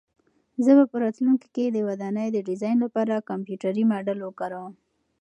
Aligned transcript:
زه 0.63 0.71
به 0.77 0.85
په 0.91 0.97
راتلونکي 1.03 1.47
کې 1.55 1.65
د 1.69 1.77
ودانۍ 1.87 2.27
د 2.31 2.37
ډیزاین 2.49 2.77
لپاره 2.85 3.25
کمپیوټري 3.29 3.83
ماډل 3.91 4.19
وکاروم. 4.23 4.73